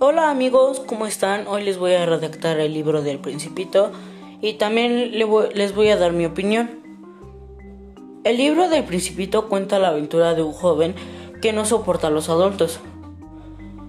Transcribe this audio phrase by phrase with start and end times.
[0.00, 1.48] Hola amigos, ¿cómo están?
[1.48, 3.90] Hoy les voy a redactar el libro del Principito
[4.40, 6.70] y también les voy a dar mi opinión.
[8.22, 10.94] El libro del Principito cuenta la aventura de un joven
[11.42, 12.78] que no soporta a los adultos.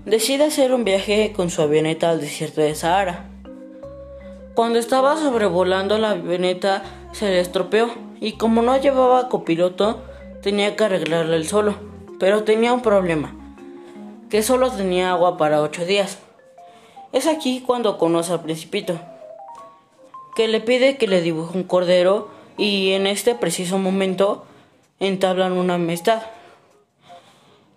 [0.06, 3.30] Decide hacer un viaje con su avioneta al desierto de Sahara.
[4.56, 6.82] Cuando estaba sobrevolando la avioneta
[7.12, 7.88] se le estropeó
[8.20, 10.02] y como no llevaba copiloto
[10.42, 11.76] tenía que arreglarla él solo,
[12.18, 13.39] pero tenía un problema
[14.30, 16.20] que solo tenía agua para ocho días.
[17.12, 19.00] Es aquí cuando conoce al principito,
[20.36, 24.46] que le pide que le dibuje un cordero y en este preciso momento
[25.00, 26.22] entablan una amistad.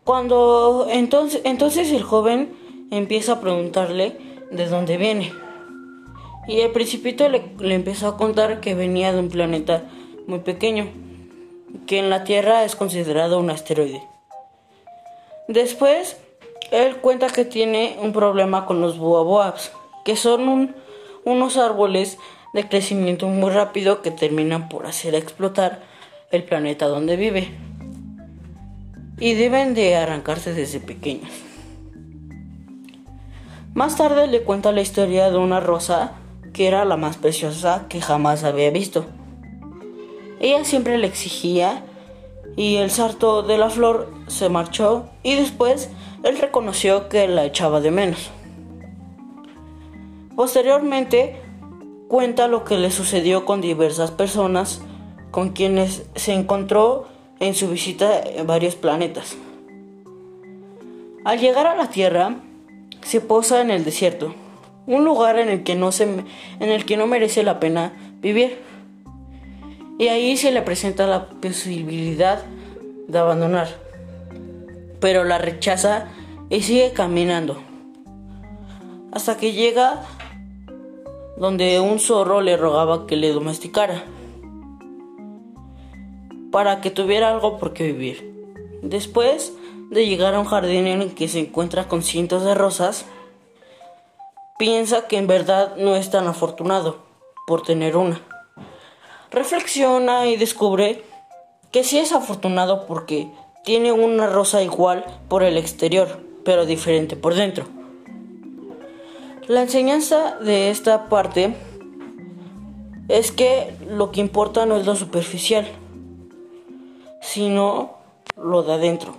[0.04, 2.54] Cuando entonces, entonces el joven
[2.90, 4.18] empieza a preguntarle
[4.50, 5.32] de dónde viene.
[6.46, 9.84] Y el principito le, le empezó a contar que venía de un planeta
[10.26, 10.88] muy pequeño,
[11.86, 14.02] que en la Tierra es considerado un asteroide.
[15.46, 16.16] Después
[16.72, 19.70] él cuenta que tiene un problema con los boabobs,
[20.04, 20.74] que son
[21.24, 22.18] unos árboles
[22.54, 25.82] de crecimiento muy rápido que terminan por hacer explotar
[26.30, 27.50] el planeta donde vive.
[29.20, 31.30] Y deben de arrancarse desde pequeños.
[33.74, 36.12] Más tarde le cuenta la historia de una rosa
[36.54, 39.04] que era la más preciosa que jamás había visto.
[40.40, 41.84] Ella siempre le exigía
[42.56, 45.90] y el sarto de la flor se marchó y después
[46.22, 48.30] él reconoció que la echaba de menos.
[50.36, 51.40] Posteriormente,
[52.08, 54.82] cuenta lo que le sucedió con diversas personas
[55.30, 57.06] con quienes se encontró
[57.40, 59.36] en su visita a varios planetas.
[61.24, 62.36] Al llegar a la Tierra,
[63.02, 64.34] se posa en el desierto,
[64.86, 66.26] un lugar en el que no, se, en
[66.60, 68.58] el que no merece la pena vivir.
[70.02, 72.42] Y ahí se le presenta la posibilidad
[73.06, 73.68] de abandonar
[75.02, 76.06] pero la rechaza
[76.48, 77.56] y sigue caminando.
[79.12, 80.02] Hasta que llega
[81.36, 84.04] donde un zorro le rogaba que le domesticara
[86.52, 88.32] para que tuviera algo por qué vivir.
[88.82, 89.52] Después
[89.90, 93.04] de llegar a un jardín en el que se encuentra con cientos de rosas,
[94.56, 96.98] piensa que en verdad no es tan afortunado
[97.46, 98.20] por tener una.
[99.32, 101.02] Reflexiona y descubre
[101.70, 103.30] que sí es afortunado porque
[103.64, 107.64] tiene una rosa igual por el exterior, pero diferente por dentro.
[109.48, 111.54] La enseñanza de esta parte
[113.08, 115.66] es que lo que importa no es lo superficial,
[117.22, 117.94] sino
[118.36, 119.16] lo de adentro.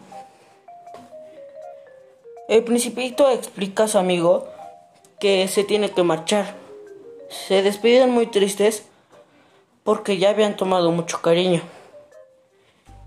[2.47, 4.47] El principito explica a su amigo
[5.19, 6.55] que se tiene que marchar.
[7.29, 8.85] Se despiden muy tristes
[9.83, 11.61] porque ya habían tomado mucho cariño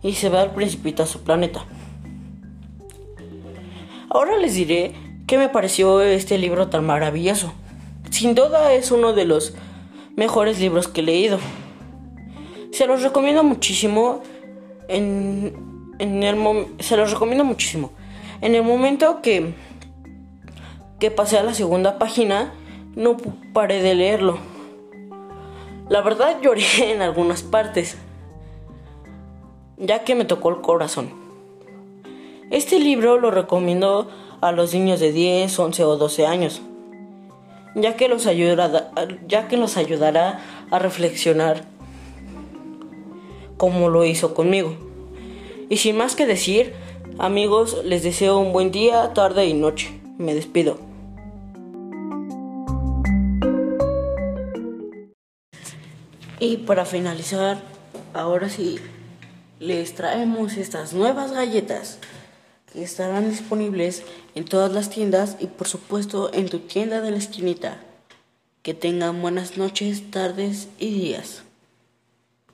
[0.02, 1.64] y se va al principito a su planeta.
[4.10, 4.94] Ahora les diré
[5.26, 7.52] qué me pareció este libro tan maravilloso.
[8.10, 9.54] Sin duda es uno de los
[10.16, 11.38] mejores libros que he leído.
[12.72, 14.22] Se los recomiendo muchísimo
[14.88, 17.92] en, en el se los recomiendo muchísimo.
[18.40, 19.54] En el momento que
[20.98, 22.54] que pasé a la segunda página
[22.94, 23.16] no
[23.52, 24.38] paré de leerlo.
[25.88, 27.96] La verdad lloré en algunas partes
[29.76, 31.10] ya que me tocó el corazón.
[32.50, 34.08] Este libro lo recomiendo
[34.40, 36.62] a los niños de 10, 11 o 12 años,
[37.74, 38.90] ya que los ayudará,
[39.26, 41.64] ya que los ayudará a reflexionar
[43.56, 44.74] como lo hizo conmigo.
[45.68, 46.74] Y sin más que decir,
[47.18, 50.00] amigos, les deseo un buen día, tarde y noche.
[50.18, 50.78] Me despido.
[56.38, 57.62] Y para finalizar,
[58.12, 58.78] ahora sí,
[59.58, 61.98] les traemos estas nuevas galletas
[62.70, 64.02] que estarán disponibles
[64.34, 67.78] en todas las tiendas y por supuesto en tu tienda de la esquinita.
[68.62, 71.45] Que tengan buenas noches, tardes y días.